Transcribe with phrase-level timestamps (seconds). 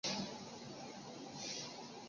[0.03, 0.27] 樊陵人。